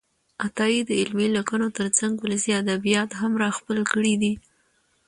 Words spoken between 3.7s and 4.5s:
کړي دي.